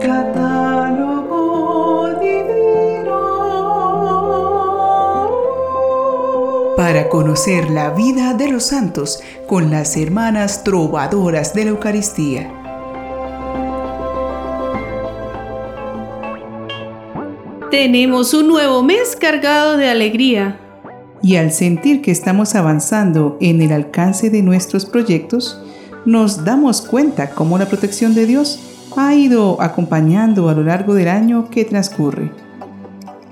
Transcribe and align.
Catálogo 0.00 1.38
divino. 2.20 3.18
Para 6.76 7.08
conocer 7.10 7.68
la 7.70 7.90
vida 7.90 8.32
de 8.32 8.48
los 8.48 8.64
santos 8.64 9.22
con 9.46 9.70
las 9.70 9.98
hermanas 9.98 10.64
trovadoras 10.64 11.52
de 11.52 11.64
la 11.64 11.70
Eucaristía. 11.70 12.50
Tenemos 17.70 18.32
un 18.32 18.48
nuevo 18.48 18.82
mes 18.82 19.14
cargado 19.20 19.76
de 19.76 19.88
alegría. 19.88 20.58
Y 21.22 21.36
al 21.36 21.52
sentir 21.52 22.00
que 22.00 22.10
estamos 22.10 22.54
avanzando 22.54 23.36
en 23.42 23.60
el 23.60 23.70
alcance 23.70 24.30
de 24.30 24.42
nuestros 24.42 24.86
proyectos, 24.86 25.60
nos 26.06 26.44
damos 26.46 26.80
cuenta 26.80 27.30
cómo 27.30 27.58
la 27.58 27.66
protección 27.66 28.14
de 28.14 28.24
Dios 28.24 28.69
ha 28.96 29.14
ido 29.14 29.60
acompañando 29.60 30.48
a 30.48 30.54
lo 30.54 30.62
largo 30.62 30.94
del 30.94 31.08
año 31.08 31.48
que 31.50 31.64
transcurre. 31.64 32.30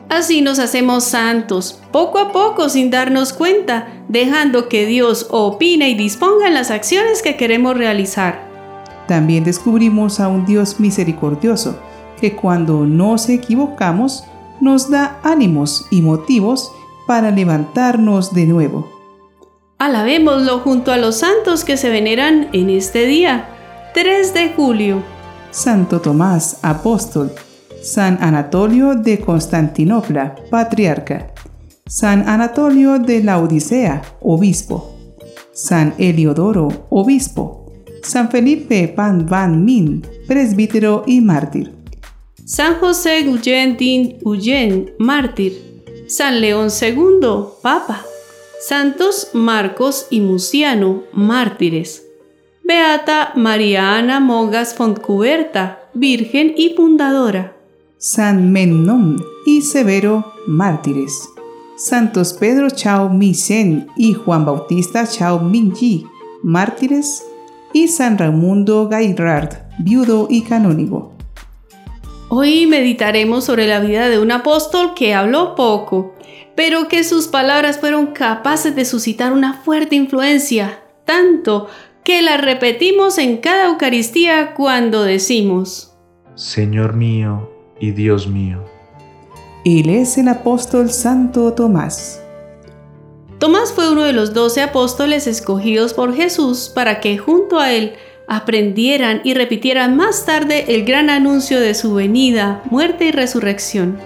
Así 0.08 0.40
nos 0.40 0.58
hacemos 0.58 1.04
santos, 1.04 1.80
poco 1.92 2.18
a 2.18 2.32
poco 2.32 2.68
sin 2.68 2.90
darnos 2.90 3.32
cuenta, 3.32 3.88
dejando 4.08 4.68
que 4.68 4.86
Dios 4.86 5.26
opine 5.30 5.90
y 5.90 5.94
disponga 5.94 6.48
en 6.48 6.54
las 6.54 6.70
acciones 6.70 7.20
que 7.20 7.36
queremos 7.36 7.76
realizar. 7.76 8.40
También 9.06 9.44
descubrimos 9.44 10.18
a 10.20 10.28
un 10.28 10.46
Dios 10.46 10.80
misericordioso, 10.80 11.78
que 12.20 12.34
cuando 12.34 12.86
nos 12.86 13.28
equivocamos 13.28 14.24
nos 14.60 14.90
da 14.90 15.20
ánimos 15.22 15.86
y 15.90 16.02
motivos 16.02 16.72
para 17.06 17.30
levantarnos 17.30 18.34
de 18.34 18.46
nuevo. 18.46 18.88
Alabémoslo 19.78 20.58
junto 20.58 20.90
a 20.90 20.96
los 20.96 21.18
santos 21.18 21.64
que 21.64 21.76
se 21.76 21.88
veneran 21.88 22.48
en 22.52 22.70
este 22.70 23.06
día, 23.06 23.48
3 23.94 24.34
de 24.34 24.52
julio. 24.56 25.02
Santo 25.50 26.00
Tomás, 26.00 26.58
apóstol. 26.62 27.32
San 27.82 28.18
Anatolio 28.20 28.94
de 28.94 29.20
Constantinopla, 29.20 30.34
patriarca. 30.50 31.32
San 31.86 32.28
Anatolio 32.28 32.98
de 32.98 33.22
la 33.24 33.38
Odisea, 33.38 34.02
obispo. 34.20 34.94
San 35.52 35.94
Eliodoro, 35.98 36.86
obispo. 36.90 37.72
San 38.02 38.30
Felipe 38.30 38.88
Pan 38.88 39.26
Van 39.26 39.64
Min, 39.64 40.06
presbítero 40.26 41.04
y 41.06 41.20
mártir. 41.20 41.74
San 42.44 42.78
José 42.78 43.22
Guyen 43.22 43.76
Din 43.76 44.18
mártir. 44.98 45.84
San 46.08 46.40
León 46.40 46.68
II, 46.68 47.20
papa. 47.62 48.02
Santos 48.60 49.30
Marcos 49.34 50.06
y 50.10 50.20
Muciano, 50.20 51.04
mártires. 51.12 52.07
Beata 52.68 53.32
María 53.34 53.96
Ana 53.96 54.20
Mogas 54.20 54.74
Fontcuberta, 54.74 55.78
virgen 55.94 56.52
y 56.54 56.74
fundadora. 56.76 57.56
San 57.96 58.52
Menón 58.52 59.24
y 59.46 59.62
Severo, 59.62 60.34
mártires. 60.46 61.30
Santos 61.78 62.34
Pedro 62.34 62.68
Chao 62.68 63.08
Misen 63.08 63.88
y 63.96 64.12
Juan 64.12 64.44
Bautista 64.44 65.06
Chao 65.06 65.38
Minji, 65.40 66.04
mártires. 66.42 67.24
Y 67.72 67.88
San 67.88 68.18
Raimundo 68.18 68.86
Gairard, 68.86 69.62
viudo 69.78 70.26
y 70.28 70.42
canónigo. 70.42 71.14
Hoy 72.28 72.66
meditaremos 72.66 73.46
sobre 73.46 73.66
la 73.66 73.80
vida 73.80 74.10
de 74.10 74.18
un 74.18 74.30
apóstol 74.30 74.92
que 74.92 75.14
habló 75.14 75.54
poco, 75.54 76.14
pero 76.54 76.86
que 76.86 77.02
sus 77.02 77.28
palabras 77.28 77.78
fueron 77.78 78.08
capaces 78.08 78.76
de 78.76 78.84
suscitar 78.84 79.32
una 79.32 79.54
fuerte 79.54 79.96
influencia, 79.96 80.80
tanto 81.06 81.68
que 82.08 82.22
la 82.22 82.38
repetimos 82.38 83.18
en 83.18 83.36
cada 83.36 83.66
Eucaristía 83.66 84.54
cuando 84.54 85.02
decimos, 85.02 85.92
Señor 86.36 86.94
mío 86.94 87.50
y 87.78 87.90
Dios 87.90 88.26
mío. 88.26 88.64
Él 89.66 89.90
es 89.90 90.16
el 90.16 90.28
apóstol 90.28 90.88
Santo 90.88 91.52
Tomás. 91.52 92.22
Tomás 93.38 93.74
fue 93.74 93.92
uno 93.92 94.04
de 94.04 94.14
los 94.14 94.32
doce 94.32 94.62
apóstoles 94.62 95.26
escogidos 95.26 95.92
por 95.92 96.14
Jesús 96.14 96.72
para 96.74 97.00
que 97.00 97.18
junto 97.18 97.58
a 97.58 97.74
él 97.74 97.92
aprendieran 98.26 99.20
y 99.22 99.34
repitieran 99.34 99.94
más 99.94 100.24
tarde 100.24 100.64
el 100.74 100.86
gran 100.86 101.10
anuncio 101.10 101.60
de 101.60 101.74
su 101.74 101.92
venida, 101.92 102.62
muerte 102.70 103.04
y 103.04 103.10
resurrección. 103.10 103.98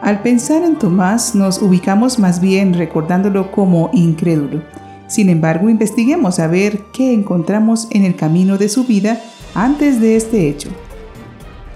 Al 0.00 0.22
pensar 0.22 0.62
en 0.62 0.78
Tomás 0.78 1.34
nos 1.34 1.60
ubicamos 1.60 2.18
más 2.18 2.40
bien 2.40 2.72
recordándolo 2.72 3.52
como 3.52 3.90
incrédulo. 3.92 4.62
Sin 5.12 5.28
embargo, 5.28 5.68
investiguemos 5.68 6.38
a 6.38 6.46
ver 6.46 6.84
qué 6.90 7.12
encontramos 7.12 7.86
en 7.90 8.06
el 8.06 8.16
camino 8.16 8.56
de 8.56 8.70
su 8.70 8.84
vida 8.84 9.20
antes 9.54 10.00
de 10.00 10.16
este 10.16 10.48
hecho. 10.48 10.70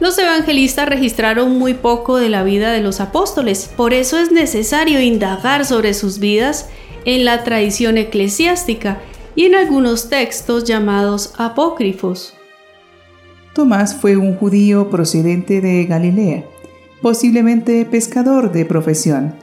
Los 0.00 0.16
evangelistas 0.16 0.88
registraron 0.88 1.58
muy 1.58 1.74
poco 1.74 2.16
de 2.16 2.30
la 2.30 2.44
vida 2.44 2.72
de 2.72 2.80
los 2.80 2.98
apóstoles, 2.98 3.70
por 3.76 3.92
eso 3.92 4.18
es 4.18 4.32
necesario 4.32 5.02
indagar 5.02 5.66
sobre 5.66 5.92
sus 5.92 6.18
vidas 6.18 6.70
en 7.04 7.26
la 7.26 7.44
tradición 7.44 7.98
eclesiástica 7.98 9.02
y 9.34 9.44
en 9.44 9.54
algunos 9.54 10.08
textos 10.08 10.64
llamados 10.64 11.34
apócrifos. 11.36 12.32
Tomás 13.54 13.94
fue 13.94 14.16
un 14.16 14.34
judío 14.34 14.88
procedente 14.88 15.60
de 15.60 15.84
Galilea, 15.84 16.46
posiblemente 17.02 17.84
pescador 17.84 18.50
de 18.50 18.64
profesión. 18.64 19.34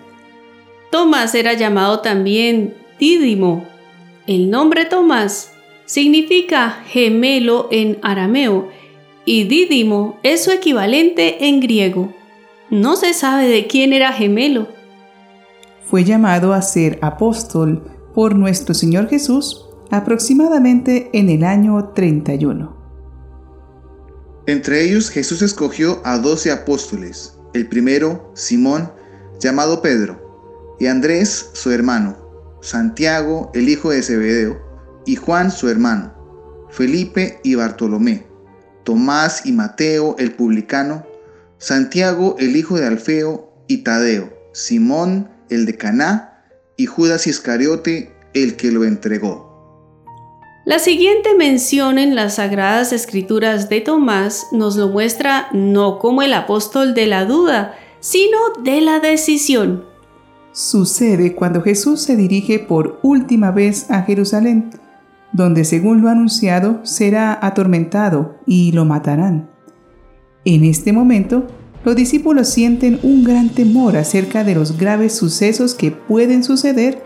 Tomás 0.89 1.35
era 1.35 1.53
llamado 1.53 1.99
también 1.99 2.73
Dídimo. 2.97 3.71
El 4.25 4.49
nombre 4.49 4.85
Tomás 4.85 5.51
significa 5.85 6.81
gemelo 6.87 7.67
en 7.71 7.99
arameo 8.03 8.69
y 9.25 9.43
Dídimo 9.49 10.17
es 10.23 10.45
su 10.45 10.51
equivalente 10.51 11.47
en 11.47 11.59
griego. 11.59 12.13
No 12.69 12.95
se 12.95 13.13
sabe 13.13 13.49
de 13.49 13.67
quién 13.67 13.91
era 13.91 14.13
gemelo. 14.13 14.69
Fue 15.85 16.05
llamado 16.05 16.53
a 16.53 16.61
ser 16.61 16.99
apóstol 17.01 17.83
por 18.15 18.35
nuestro 18.35 18.73
Señor 18.73 19.09
Jesús 19.09 19.65
aproximadamente 19.91 21.09
en 21.11 21.29
el 21.29 21.43
año 21.43 21.91
31. 21.93 22.77
Entre 24.47 24.85
ellos 24.85 25.09
Jesús 25.09 25.41
escogió 25.41 26.01
a 26.05 26.17
doce 26.17 26.49
apóstoles, 26.49 27.37
el 27.53 27.67
primero, 27.67 28.31
Simón, 28.35 28.89
llamado 29.41 29.81
Pedro, 29.81 30.77
y 30.79 30.87
Andrés, 30.87 31.51
su 31.53 31.71
hermano, 31.71 32.22
Santiago, 32.63 33.51
el 33.53 33.67
hijo 33.67 33.91
de 33.91 34.01
Zebedeo, 34.01 34.57
y 35.05 35.17
Juan, 35.17 35.51
su 35.51 35.67
hermano, 35.67 36.13
Felipe 36.69 37.41
y 37.43 37.55
Bartolomé, 37.55 38.25
Tomás 38.85 39.45
y 39.45 39.51
Mateo, 39.51 40.15
el 40.17 40.31
publicano, 40.31 41.05
Santiago, 41.57 42.37
el 42.39 42.55
hijo 42.55 42.77
de 42.77 42.87
Alfeo, 42.87 43.53
y 43.67 43.79
Tadeo, 43.79 44.31
Simón, 44.53 45.29
el 45.49 45.65
de 45.65 45.75
Caná, 45.75 46.45
y 46.77 46.85
Judas 46.85 47.27
Iscariote, 47.27 48.15
el 48.33 48.55
que 48.55 48.71
lo 48.71 48.85
entregó. 48.85 49.51
La 50.65 50.79
siguiente 50.79 51.35
mención 51.35 51.99
en 51.99 52.15
las 52.15 52.35
Sagradas 52.35 52.93
Escrituras 52.93 53.67
de 53.67 53.81
Tomás 53.81 54.47
nos 54.53 54.77
lo 54.77 54.87
muestra 54.87 55.49
no 55.51 55.99
como 55.99 56.21
el 56.21 56.33
apóstol 56.33 56.93
de 56.93 57.07
la 57.07 57.25
duda, 57.25 57.75
sino 57.99 58.37
de 58.63 58.79
la 58.79 59.01
decisión. 59.01 59.92
Sucede 60.53 61.33
cuando 61.33 61.63
Jesús 61.63 62.01
se 62.01 62.15
dirige 62.15 62.59
por 62.59 62.99
última 63.01 63.49
vez 63.49 63.89
a 63.89 64.03
Jerusalén, 64.03 64.69
donde 65.31 65.65
según 65.65 66.01
lo 66.01 66.09
anunciado 66.09 66.79
será 66.85 67.37
atormentado 67.41 68.37
y 68.45 68.71
lo 68.71 68.85
matarán. 68.85 69.49
En 70.45 70.63
este 70.63 70.93
momento, 70.93 71.47
los 71.83 71.95
discípulos 71.95 72.49
sienten 72.49 72.99
un 73.01 73.23
gran 73.23 73.49
temor 73.49 73.97
acerca 73.97 74.43
de 74.43 74.53
los 74.53 74.77
graves 74.77 75.15
sucesos 75.15 75.73
que 75.73 75.89
pueden 75.89 76.43
suceder 76.43 77.03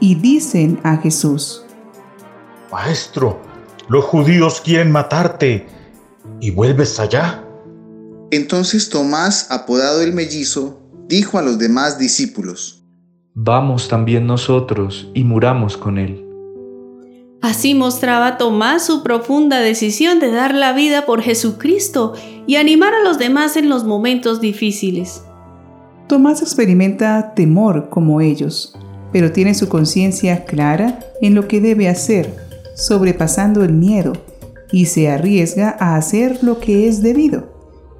y 0.00 0.16
dicen 0.16 0.80
a 0.82 0.96
Jesús, 0.96 1.64
Maestro, 2.72 3.40
los 3.88 4.04
judíos 4.04 4.60
quieren 4.60 4.90
matarte 4.90 5.66
y 6.40 6.50
vuelves 6.50 6.98
allá. 6.98 7.44
Entonces 8.32 8.90
Tomás, 8.90 9.50
apodado 9.50 10.02
el 10.02 10.12
mellizo, 10.12 10.82
dijo 11.08 11.38
a 11.38 11.42
los 11.42 11.58
demás 11.58 11.98
discípulos, 11.98 12.77
Vamos 13.40 13.86
también 13.86 14.26
nosotros 14.26 15.08
y 15.14 15.22
muramos 15.22 15.76
con 15.76 15.96
él. 15.96 16.26
Así 17.40 17.72
mostraba 17.72 18.36
Tomás 18.36 18.84
su 18.84 19.04
profunda 19.04 19.60
decisión 19.60 20.18
de 20.18 20.32
dar 20.32 20.52
la 20.52 20.72
vida 20.72 21.06
por 21.06 21.22
Jesucristo 21.22 22.14
y 22.48 22.56
animar 22.56 22.94
a 22.94 23.04
los 23.04 23.16
demás 23.16 23.56
en 23.56 23.68
los 23.68 23.84
momentos 23.84 24.40
difíciles. 24.40 25.22
Tomás 26.08 26.42
experimenta 26.42 27.32
temor 27.36 27.90
como 27.90 28.20
ellos, 28.20 28.76
pero 29.12 29.30
tiene 29.30 29.54
su 29.54 29.68
conciencia 29.68 30.44
clara 30.44 30.98
en 31.22 31.36
lo 31.36 31.46
que 31.46 31.60
debe 31.60 31.88
hacer 31.88 32.34
sobrepasando 32.74 33.62
el 33.62 33.72
miedo 33.72 34.14
y 34.72 34.86
se 34.86 35.10
arriesga 35.10 35.76
a 35.78 35.94
hacer 35.94 36.42
lo 36.42 36.58
que 36.58 36.88
es 36.88 37.04
debido. 37.04 37.52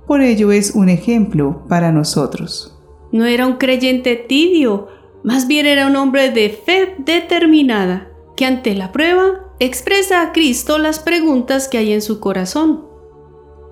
Por 0.04 0.20
ello 0.20 0.50
es 0.50 0.72
un 0.72 0.88
ejemplo 0.88 1.62
para 1.68 1.92
nosotros. 1.92 2.74
No 3.12 3.24
era 3.24 3.46
un 3.46 3.56
creyente 3.56 4.16
tibio, 4.16 4.88
más 5.24 5.46
bien 5.46 5.66
era 5.66 5.86
un 5.86 5.96
hombre 5.96 6.30
de 6.30 6.50
fe 6.50 6.94
determinada, 6.98 8.08
que 8.36 8.46
ante 8.46 8.74
la 8.74 8.92
prueba 8.92 9.52
expresa 9.58 10.22
a 10.22 10.32
Cristo 10.32 10.78
las 10.78 11.00
preguntas 11.00 11.68
que 11.68 11.78
hay 11.78 11.92
en 11.92 12.02
su 12.02 12.20
corazón. 12.20 12.84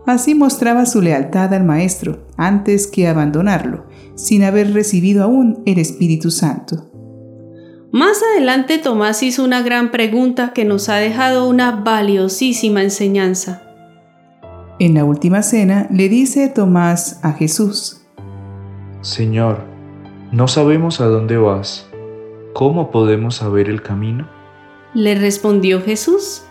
Así 0.06 0.34
mostraba 0.34 0.86
su 0.86 1.02
lealtad 1.02 1.52
al 1.52 1.64
Maestro 1.64 2.26
antes 2.36 2.86
que 2.86 3.08
abandonarlo, 3.08 3.86
sin 4.14 4.44
haber 4.44 4.72
recibido 4.72 5.24
aún 5.24 5.62
el 5.66 5.78
Espíritu 5.78 6.30
Santo. 6.30 6.90
Más 7.92 8.20
adelante 8.32 8.78
Tomás 8.78 9.22
hizo 9.22 9.44
una 9.44 9.62
gran 9.62 9.90
pregunta 9.90 10.52
que 10.52 10.64
nos 10.64 10.88
ha 10.88 10.96
dejado 10.96 11.48
una 11.48 11.70
valiosísima 11.72 12.82
enseñanza. 12.82 13.62
En 14.78 14.94
la 14.94 15.04
última 15.04 15.42
cena 15.42 15.88
le 15.90 16.08
dice 16.08 16.48
Tomás 16.48 17.20
a 17.22 17.32
Jesús, 17.32 18.02
Señor, 19.00 19.75
no 20.32 20.48
sabemos 20.48 21.00
a 21.00 21.06
dónde 21.06 21.36
vas. 21.36 21.86
¿Cómo 22.52 22.90
podemos 22.90 23.36
saber 23.36 23.68
el 23.68 23.82
camino? 23.82 24.28
Le 24.94 25.14
respondió 25.14 25.82
Jesús, 25.82 26.42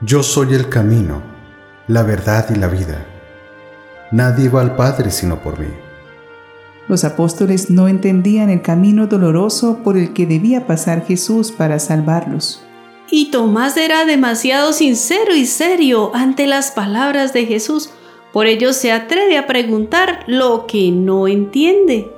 Yo 0.00 0.22
soy 0.22 0.54
el 0.54 0.68
camino, 0.68 1.22
la 1.86 2.02
verdad 2.02 2.46
y 2.54 2.58
la 2.58 2.68
vida. 2.68 3.06
Nadie 4.10 4.48
va 4.48 4.60
al 4.60 4.76
Padre 4.76 5.10
sino 5.10 5.40
por 5.40 5.58
mí. 5.58 5.68
Los 6.88 7.04
apóstoles 7.04 7.70
no 7.70 7.88
entendían 7.88 8.50
el 8.50 8.60
camino 8.60 9.06
doloroso 9.06 9.78
por 9.82 9.96
el 9.96 10.12
que 10.12 10.26
debía 10.26 10.66
pasar 10.66 11.06
Jesús 11.06 11.52
para 11.52 11.78
salvarlos. 11.78 12.62
Y 13.10 13.30
Tomás 13.30 13.76
era 13.76 14.04
demasiado 14.04 14.72
sincero 14.72 15.34
y 15.34 15.46
serio 15.46 16.10
ante 16.14 16.46
las 16.46 16.72
palabras 16.72 17.32
de 17.32 17.46
Jesús, 17.46 17.90
por 18.32 18.46
ello 18.46 18.72
se 18.72 18.92
atreve 18.92 19.38
a 19.38 19.46
preguntar 19.46 20.24
lo 20.26 20.66
que 20.66 20.90
no 20.90 21.28
entiende. 21.28 22.10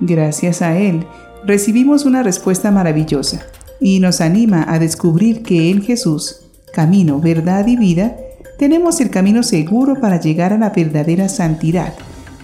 Gracias 0.00 0.62
a 0.62 0.76
él, 0.78 1.06
recibimos 1.44 2.04
una 2.04 2.22
respuesta 2.22 2.70
maravillosa 2.70 3.46
y 3.80 4.00
nos 4.00 4.20
anima 4.20 4.64
a 4.68 4.78
descubrir 4.78 5.42
que 5.42 5.70
en 5.70 5.82
Jesús, 5.82 6.46
camino, 6.72 7.20
verdad 7.20 7.66
y 7.66 7.76
vida, 7.76 8.16
tenemos 8.58 9.00
el 9.00 9.10
camino 9.10 9.42
seguro 9.42 10.00
para 10.00 10.20
llegar 10.20 10.52
a 10.52 10.58
la 10.58 10.70
verdadera 10.70 11.28
santidad 11.28 11.94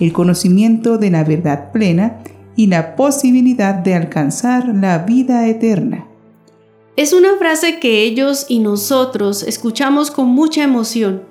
el 0.00 0.12
conocimiento 0.12 0.98
de 0.98 1.10
la 1.10 1.24
verdad 1.24 1.70
plena 1.72 2.22
y 2.56 2.66
la 2.66 2.96
posibilidad 2.96 3.74
de 3.74 3.94
alcanzar 3.94 4.74
la 4.74 4.98
vida 4.98 5.46
eterna. 5.46 6.06
Es 6.96 7.12
una 7.12 7.36
frase 7.36 7.78
que 7.78 8.02
ellos 8.02 8.46
y 8.48 8.58
nosotros 8.58 9.42
escuchamos 9.42 10.10
con 10.10 10.28
mucha 10.28 10.64
emoción 10.64 11.22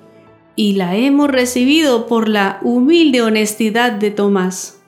y 0.56 0.72
la 0.74 0.96
hemos 0.96 1.30
recibido 1.30 2.06
por 2.06 2.28
la 2.28 2.58
humilde 2.62 3.22
honestidad 3.22 3.92
de 3.92 4.10
Tomás. 4.10 4.79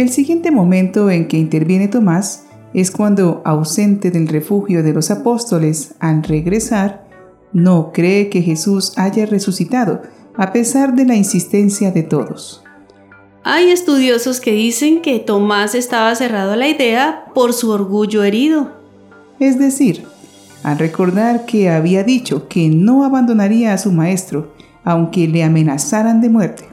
El 0.00 0.08
siguiente 0.08 0.50
momento 0.50 1.10
en 1.10 1.28
que 1.28 1.36
interviene 1.36 1.86
Tomás 1.86 2.46
es 2.72 2.90
cuando, 2.90 3.42
ausente 3.44 4.10
del 4.10 4.28
refugio 4.28 4.82
de 4.82 4.94
los 4.94 5.10
apóstoles 5.10 5.94
al 6.00 6.22
regresar, 6.22 7.06
no 7.52 7.92
cree 7.92 8.30
que 8.30 8.40
Jesús 8.40 8.94
haya 8.96 9.26
resucitado, 9.26 10.00
a 10.38 10.54
pesar 10.54 10.94
de 10.94 11.04
la 11.04 11.16
insistencia 11.16 11.90
de 11.90 12.02
todos. 12.02 12.64
Hay 13.44 13.68
estudiosos 13.68 14.40
que 14.40 14.52
dicen 14.52 15.02
que 15.02 15.18
Tomás 15.18 15.74
estaba 15.74 16.14
cerrado 16.14 16.52
a 16.52 16.56
la 16.56 16.68
idea 16.68 17.26
por 17.34 17.52
su 17.52 17.70
orgullo 17.70 18.24
herido. 18.24 18.70
Es 19.38 19.58
decir, 19.58 20.06
al 20.62 20.78
recordar 20.78 21.44
que 21.44 21.68
había 21.68 22.04
dicho 22.04 22.48
que 22.48 22.70
no 22.70 23.04
abandonaría 23.04 23.74
a 23.74 23.78
su 23.78 23.92
maestro, 23.92 24.54
aunque 24.82 25.28
le 25.28 25.44
amenazaran 25.44 26.22
de 26.22 26.30
muerte, 26.30 26.64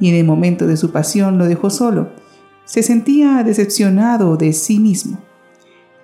y 0.00 0.08
en 0.08 0.14
el 0.14 0.24
momento 0.24 0.66
de 0.66 0.78
su 0.78 0.90
pasión 0.90 1.36
lo 1.36 1.44
dejó 1.44 1.68
solo, 1.68 2.24
se 2.66 2.82
sentía 2.82 3.42
decepcionado 3.42 4.36
de 4.36 4.52
sí 4.52 4.78
mismo. 4.78 5.18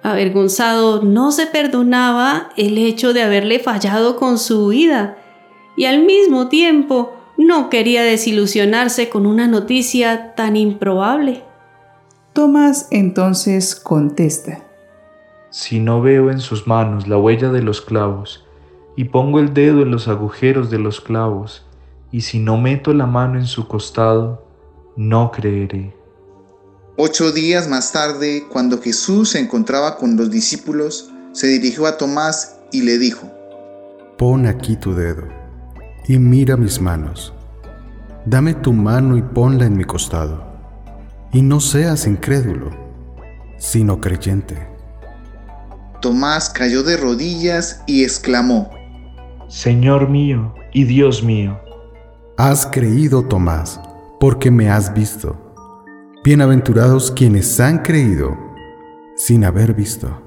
Avergonzado 0.03 1.03
no 1.03 1.31
se 1.31 1.47
perdonaba 1.47 2.49
el 2.57 2.79
hecho 2.79 3.13
de 3.13 3.23
haberle 3.23 3.59
fallado 3.59 4.17
con 4.17 4.39
su 4.39 4.67
huida 4.67 5.19
y 5.77 5.85
al 5.85 6.05
mismo 6.05 6.49
tiempo 6.49 7.13
no 7.37 7.69
quería 7.69 8.03
desilusionarse 8.03 9.09
con 9.09 9.27
una 9.27 9.47
noticia 9.47 10.35
tan 10.35 10.57
improbable. 10.57 11.43
Tomás 12.33 12.89
entonces 12.91 13.75
contesta. 13.75 14.65
Si 15.51 15.81
no 15.81 16.01
veo 16.01 16.31
en 16.31 16.41
sus 16.41 16.67
manos 16.67 17.07
la 17.07 17.19
huella 17.19 17.51
de 17.51 17.63
los 17.63 17.81
clavos, 17.81 18.47
y 18.97 19.05
pongo 19.05 19.39
el 19.39 19.55
dedo 19.55 19.83
en 19.83 19.91
los 19.91 20.09
agujeros 20.09 20.71
de 20.71 20.79
los 20.79 21.01
clavos, 21.01 21.67
y 22.11 22.23
si 22.23 22.39
no 22.39 22.59
meto 22.59 22.93
la 22.93 23.07
mano 23.07 23.39
en 23.39 23.47
su 23.47 23.67
costado, 23.67 24.45
no 24.97 25.31
creeré. 25.31 26.02
Ocho 26.97 27.33
días 27.33 27.69
más 27.69 27.91
tarde, 27.91 28.45
cuando 28.53 28.81
Jesús 28.81 29.31
se 29.31 29.39
encontraba 29.39 29.97
con 29.97 30.15
los 30.17 30.31
discípulos, 30.31 31.11
se 31.33 31.47
dirigió 31.47 31.87
a 31.87 31.97
Tomás 31.97 32.57
y 32.71 32.83
le 32.83 32.99
dijo, 32.99 33.31
Pon 34.19 34.47
aquí 34.47 34.77
tu 34.77 34.95
dedo 34.95 35.27
y 36.07 36.19
mira 36.19 36.59
mis 36.59 36.81
manos. 36.81 37.33
Dame 38.27 38.53
tu 38.53 38.75
mano 38.75 39.17
y 39.17 39.23
ponla 39.23 39.65
en 39.65 39.77
mi 39.77 39.85
costado. 39.85 40.45
Y 41.33 41.41
no 41.41 41.61
seas 41.61 42.07
incrédulo, 42.07 42.71
sino 43.59 43.99
creyente. 43.99 44.69
Tomás 46.03 46.51
cayó 46.51 46.83
de 46.83 46.99
rodillas 46.99 47.81
y 47.87 48.05
exclamó, 48.05 48.71
Señor 49.49 50.11
mío 50.11 50.55
y 50.75 50.85
Dios 50.85 51.23
mío. 51.23 51.59
Has 52.37 52.67
creído, 52.67 53.25
Tomás, 53.25 53.81
porque 54.21 54.51
me 54.51 54.69
has 54.69 54.93
visto. 54.93 55.42
Bienaventurados 56.25 57.11
quienes 57.11 57.59
han 57.59 57.79
creído 57.79 58.39
sin 59.17 59.45
haber 59.45 59.75
visto. 59.75 60.23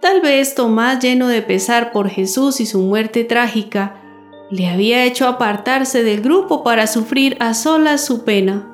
Tal 0.00 0.20
vez 0.20 0.54
Tomás, 0.54 1.00
lleno 1.00 1.26
de 1.26 1.42
pesar 1.42 1.90
por 1.90 2.08
Jesús 2.08 2.60
y 2.60 2.66
su 2.66 2.78
muerte 2.82 3.24
trágica, 3.24 4.00
le 4.52 4.68
había 4.68 5.04
hecho 5.04 5.26
apartarse 5.26 6.04
del 6.04 6.20
grupo 6.20 6.62
para 6.62 6.86
sufrir 6.86 7.36
a 7.40 7.54
solas 7.54 8.04
su 8.04 8.22
pena. 8.24 8.72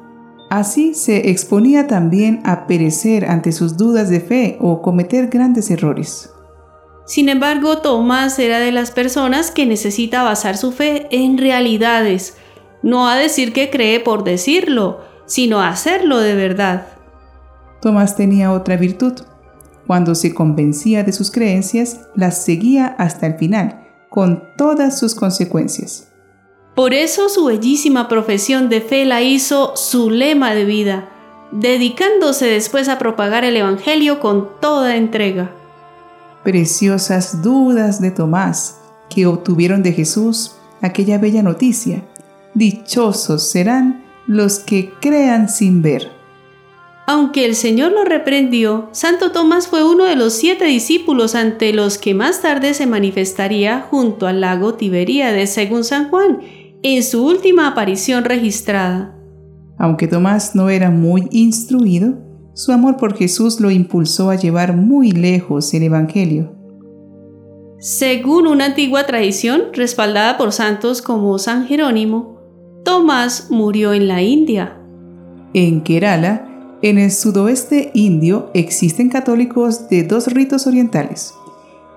Así 0.50 0.92
se 0.92 1.30
exponía 1.30 1.86
también 1.86 2.42
a 2.44 2.66
perecer 2.66 3.24
ante 3.24 3.50
sus 3.50 3.78
dudas 3.78 4.10
de 4.10 4.20
fe 4.20 4.58
o 4.60 4.82
cometer 4.82 5.28
grandes 5.28 5.70
errores. 5.70 6.28
Sin 7.06 7.30
embargo, 7.30 7.78
Tomás 7.78 8.38
era 8.38 8.58
de 8.58 8.72
las 8.72 8.90
personas 8.90 9.50
que 9.50 9.64
necesita 9.64 10.22
basar 10.22 10.58
su 10.58 10.70
fe 10.70 11.06
en 11.10 11.38
realidades, 11.38 12.36
no 12.82 13.08
a 13.08 13.16
decir 13.16 13.54
que 13.54 13.70
cree 13.70 14.00
por 14.00 14.22
decirlo, 14.22 15.13
sino 15.26 15.60
hacerlo 15.60 16.18
de 16.18 16.34
verdad. 16.34 16.86
Tomás 17.80 18.16
tenía 18.16 18.52
otra 18.52 18.76
virtud. 18.76 19.14
Cuando 19.86 20.14
se 20.14 20.32
convencía 20.32 21.04
de 21.04 21.12
sus 21.12 21.30
creencias, 21.30 22.00
las 22.14 22.42
seguía 22.42 22.86
hasta 22.98 23.26
el 23.26 23.34
final 23.34 23.84
con 24.14 24.44
todas 24.56 24.96
sus 24.96 25.16
consecuencias. 25.16 26.08
Por 26.76 26.94
eso 26.94 27.28
su 27.28 27.46
bellísima 27.46 28.06
profesión 28.06 28.68
de 28.68 28.80
fe 28.80 29.04
la 29.04 29.22
hizo 29.22 29.74
su 29.76 30.08
lema 30.08 30.54
de 30.54 30.64
vida, 30.64 31.08
dedicándose 31.50 32.46
después 32.46 32.88
a 32.88 32.98
propagar 32.98 33.44
el 33.44 33.56
Evangelio 33.56 34.20
con 34.20 34.48
toda 34.60 34.94
entrega. 34.94 35.50
Preciosas 36.44 37.42
dudas 37.42 38.00
de 38.00 38.12
Tomás, 38.12 38.76
que 39.10 39.26
obtuvieron 39.26 39.82
de 39.82 39.92
Jesús 39.92 40.52
aquella 40.80 41.18
bella 41.18 41.42
noticia. 41.42 42.04
Dichosos 42.54 43.50
serán 43.50 44.03
los 44.26 44.58
que 44.58 44.92
crean 45.00 45.48
sin 45.48 45.82
ver. 45.82 46.10
Aunque 47.06 47.44
el 47.44 47.54
Señor 47.54 47.92
lo 47.92 48.04
reprendió, 48.04 48.88
Santo 48.92 49.30
Tomás 49.30 49.68
fue 49.68 49.84
uno 49.84 50.04
de 50.04 50.16
los 50.16 50.32
siete 50.32 50.64
discípulos 50.64 51.34
ante 51.34 51.74
los 51.74 51.98
que 51.98 52.14
más 52.14 52.40
tarde 52.40 52.72
se 52.72 52.86
manifestaría 52.86 53.80
junto 53.90 54.26
al 54.26 54.40
lago 54.40 54.74
Tiberíades, 54.74 55.50
según 55.50 55.84
San 55.84 56.08
Juan, 56.08 56.40
en 56.82 57.02
su 57.02 57.26
última 57.26 57.68
aparición 57.68 58.24
registrada. 58.24 59.14
Aunque 59.78 60.06
Tomás 60.08 60.54
no 60.54 60.70
era 60.70 60.90
muy 60.90 61.28
instruido, 61.30 62.14
su 62.54 62.72
amor 62.72 62.96
por 62.96 63.16
Jesús 63.16 63.60
lo 63.60 63.70
impulsó 63.70 64.30
a 64.30 64.36
llevar 64.36 64.74
muy 64.76 65.10
lejos 65.10 65.74
el 65.74 65.82
Evangelio. 65.82 66.54
Según 67.80 68.46
una 68.46 68.66
antigua 68.66 69.04
tradición 69.04 69.64
respaldada 69.74 70.38
por 70.38 70.52
santos 70.52 71.02
como 71.02 71.38
San 71.38 71.66
Jerónimo, 71.66 72.33
Tomás 72.84 73.50
murió 73.50 73.94
en 73.94 74.08
la 74.08 74.20
India. 74.20 74.76
En 75.54 75.80
Kerala, 75.80 76.46
en 76.82 76.98
el 76.98 77.10
sudoeste 77.10 77.90
indio 77.94 78.50
existen 78.52 79.08
católicos 79.08 79.88
de 79.88 80.02
dos 80.02 80.26
ritos 80.26 80.66
orientales, 80.66 81.32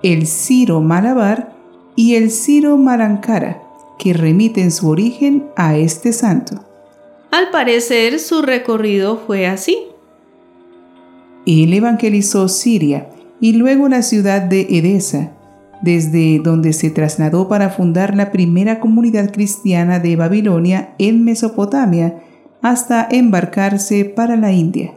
el 0.02 0.26
Ciro 0.28 0.80
Malabar 0.80 1.54
y 1.98 2.16
el 2.16 2.32
Ciro 2.32 2.78
Malankara, 2.78 3.62
que 4.00 4.14
remiten 4.14 4.72
su 4.72 4.88
origen 4.88 5.48
a 5.58 5.76
este 5.76 6.14
santo. 6.14 6.64
Al 7.32 7.50
parecer 7.52 8.20
su 8.20 8.42
recorrido 8.42 9.18
fue 9.28 9.46
así. 9.46 9.78
Él 11.46 11.74
evangelizó 11.74 12.48
Siria 12.48 13.10
y 13.42 13.54
luego 13.54 13.90
la 13.90 14.04
ciudad 14.04 14.42
de 14.42 14.62
Edesa, 14.70 15.34
desde 15.82 16.40
donde 16.40 16.74
se 16.74 16.90
trasladó 16.90 17.48
para 17.48 17.70
fundar 17.70 18.16
la 18.16 18.32
primera 18.32 18.80
comunidad 18.80 19.32
cristiana 19.32 20.00
de 20.00 20.16
Babilonia 20.16 20.96
en 20.98 21.24
Mesopotamia, 21.24 22.24
hasta 22.62 23.08
embarcarse 23.10 24.06
para 24.06 24.36
la 24.36 24.52
India. 24.52 24.94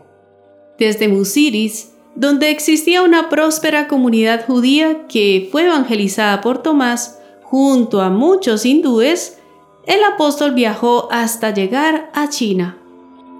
Desde 0.78 1.08
Musiris, 1.08 1.90
donde 2.16 2.50
existía 2.50 3.02
una 3.02 3.28
próspera 3.28 3.86
comunidad 3.86 4.46
judía 4.46 5.06
que 5.08 5.48
fue 5.52 5.66
evangelizada 5.66 6.40
por 6.40 6.62
Tomás, 6.62 7.18
junto 7.42 8.00
a 8.00 8.10
muchos 8.10 8.64
hindúes, 8.64 9.38
el 9.86 9.98
apóstol 10.04 10.54
viajó 10.54 11.08
hasta 11.10 11.52
llegar 11.52 12.10
a 12.14 12.28
China. 12.28 12.78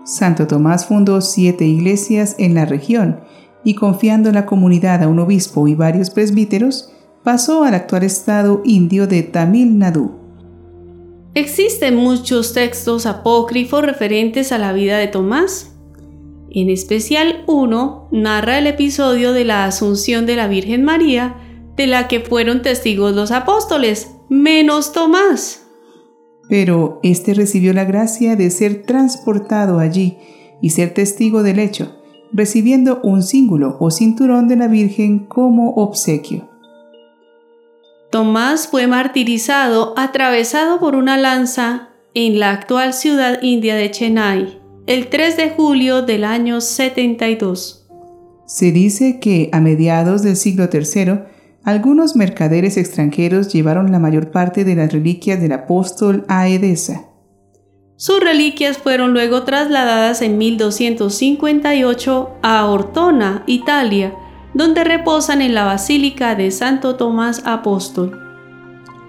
Santo 0.05 0.47
Tomás 0.47 0.87
fundó 0.87 1.21
siete 1.21 1.65
iglesias 1.65 2.35
en 2.39 2.55
la 2.55 2.65
región 2.65 3.21
y 3.63 3.75
confiando 3.75 4.33
la 4.33 4.47
comunidad 4.47 5.03
a 5.03 5.09
un 5.09 5.19
obispo 5.19 5.69
y 5.69 5.75
varios 5.75 6.11
presbíteros, 6.11 6.93
pasó 7.23 7.65
al 7.65 7.75
actual 7.75 8.03
estado 8.03 8.63
indio 8.65 9.07
de 9.07 9.23
Tamil 9.23 9.79
Nadu. 9.79 10.13
Existen 11.35 11.97
muchos 11.97 12.55
textos 12.55 13.07
apócrifos 13.07 13.85
referentes 13.85 14.53
a 14.53 14.59
la 14.59 14.73
vida 14.73 14.99
de 14.99 15.07
Tomás. 15.07 15.77
En 16.51 16.69
especial 16.69 17.45
uno 17.47 18.09
narra 18.11 18.59
el 18.59 18.67
episodio 18.67 19.33
de 19.33 19.45
la 19.45 19.65
asunción 19.65 20.27
de 20.27 20.35
la 20.35 20.49
Virgen 20.49 20.83
María, 20.83 21.37
de 21.77 21.87
la 21.87 22.09
que 22.09 22.21
fueron 22.21 22.63
testigos 22.63 23.15
los 23.15 23.31
apóstoles, 23.31 24.11
menos 24.29 24.93
Tomás. 24.93 25.69
Pero 26.49 26.99
éste 27.05 27.35
recibió 27.35 27.73
la 27.73 27.85
gracia 27.85 28.35
de 28.35 28.51
ser 28.51 28.83
transportado 28.83 29.79
allí 29.79 30.19
y 30.61 30.71
ser 30.71 30.93
testigo 30.93 31.45
del 31.45 31.61
hecho, 31.61 31.95
recibiendo 32.33 33.01
un 33.05 33.23
cíngulo 33.23 33.77
o 33.79 33.93
cinturón 33.93 34.49
de 34.49 34.57
la 34.57 34.67
Virgen 34.67 35.27
como 35.27 35.75
obsequio. 35.75 36.50
Tomás 38.11 38.67
fue 38.67 38.89
martirizado 38.89 39.95
atravesado 39.97 40.81
por 40.81 40.97
una 40.97 41.17
lanza 41.17 41.91
en 42.13 42.41
la 42.41 42.51
actual 42.51 42.93
ciudad 42.93 43.41
india 43.41 43.77
de 43.77 43.91
Chennai 43.93 44.61
el 44.89 45.07
3 45.07 45.37
de 45.37 45.51
julio 45.51 46.03
del 46.03 46.25
año 46.25 46.61
72. 46.61 47.87
Se 48.47 48.73
dice 48.73 49.21
que 49.21 49.49
a 49.53 49.61
mediados 49.61 50.25
del 50.25 50.35
siglo 50.35 50.69
III, 50.73 51.21
algunos 51.63 52.17
mercaderes 52.17 52.77
extranjeros 52.77 53.53
llevaron 53.53 53.93
la 53.93 54.01
mayor 54.01 54.33
parte 54.33 54.65
de 54.65 54.75
las 54.75 54.93
reliquias 54.93 55.41
del 55.41 55.53
apóstol 55.53 56.25
a 56.27 56.49
Edesa. 56.49 57.05
Sus 57.95 58.19
reliquias 58.19 58.79
fueron 58.79 59.13
luego 59.13 59.45
trasladadas 59.45 60.21
en 60.23 60.37
1258 60.37 62.31
a 62.43 62.67
Ortona, 62.67 63.45
Italia, 63.47 64.15
donde 64.55 64.85
reposan 64.85 65.43
en 65.43 65.55
la 65.55 65.65
Basílica 65.65 66.35
de 66.35 66.51
Santo 66.51 66.97
Tomás 66.97 67.43
Apóstol. 67.45 68.19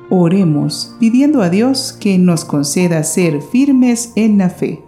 Oremos 0.09 0.95
pidiendo 0.99 1.41
a 1.41 1.49
Dios 1.49 1.95
que 1.99 2.17
nos 2.17 2.45
conceda 2.45 3.03
ser 3.03 3.41
firmes 3.41 4.11
en 4.15 4.37
la 4.37 4.49
fe. 4.49 4.83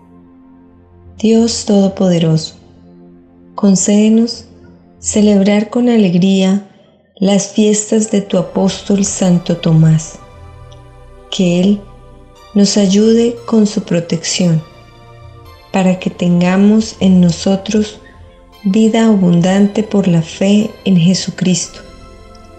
Dios 1.17 1.65
Todopoderoso, 1.65 2.55
concédenos 3.55 4.45
celebrar 4.99 5.69
con 5.69 5.89
alegría 5.89 6.69
las 7.15 7.47
fiestas 7.49 8.11
de 8.11 8.21
tu 8.21 8.37
apóstol 8.37 9.05
Santo 9.05 9.57
Tomás, 9.57 10.19
que 11.31 11.61
Él 11.61 11.81
nos 12.53 12.77
ayude 12.77 13.35
con 13.45 13.65
su 13.65 13.83
protección, 13.83 14.61
para 15.71 15.99
que 15.99 16.09
tengamos 16.09 16.97
en 16.99 17.21
nosotros 17.21 17.99
vida 18.65 19.07
abundante 19.07 19.83
por 19.83 20.07
la 20.07 20.21
fe 20.21 20.71
en 20.85 20.95
Jesucristo, 20.95 21.81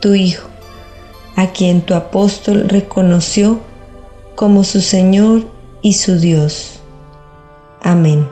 tu 0.00 0.14
Hijo, 0.14 0.48
a 1.34 1.50
quien 1.52 1.80
tu 1.80 1.94
apóstol 1.94 2.68
reconoció 2.68 3.60
como 4.34 4.64
su 4.64 4.82
Señor 4.82 5.46
y 5.80 5.94
su 5.94 6.18
Dios. 6.18 6.80
Amén. 7.80 8.26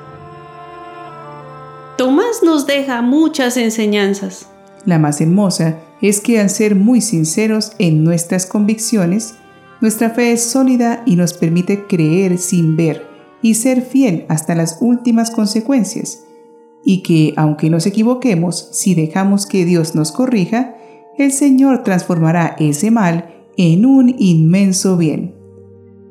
Tomás 1.97 2.43
nos 2.43 2.67
deja 2.67 3.01
muchas 3.01 3.57
enseñanzas. 3.57 4.49
La 4.85 4.99
más 4.99 5.21
hermosa 5.21 5.79
es 6.03 6.21
que 6.21 6.41
al 6.41 6.51
ser 6.51 6.75
muy 6.75 7.01
sinceros 7.01 7.73
en 7.79 8.05
nuestras 8.05 8.45
convicciones, 8.45 9.35
nuestra 9.81 10.11
fe 10.11 10.33
es 10.33 10.45
sólida 10.45 11.03
y 11.07 11.17
nos 11.17 11.33
permite 11.33 11.87
creer 11.87 12.37
sin 12.37 12.77
ver 12.77 13.07
y 13.41 13.55
ser 13.55 13.83
fiel 13.83 14.27
hasta 14.29 14.55
las 14.55 14.79
últimas 14.81 15.31
consecuencias 15.31 16.25
y 16.85 17.03
que, 17.03 17.35
aunque 17.37 17.71
nos 17.71 17.87
equivoquemos, 17.87 18.69
si 18.73 18.95
dejamos 18.95 19.47
que 19.47 19.65
Dios 19.65 19.95
nos 19.95 20.13
corrija, 20.13 20.77
el 21.17 21.33
Señor 21.33 21.83
transformará 21.83 22.57
ese 22.59 22.91
mal 22.91 23.33
en 23.57 23.87
un 23.87 24.15
inmenso 24.19 24.97
bien. 24.97 25.35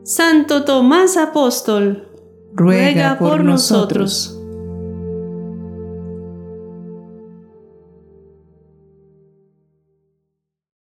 Santo 0.03 0.65
Tomás 0.65 1.17
Apóstol, 1.17 2.07
ruega, 2.53 3.17
por, 3.19 3.43
nosotros. 3.43 4.40